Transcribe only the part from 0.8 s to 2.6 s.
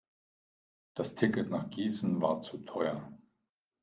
Das Ticket nach Gießen war zu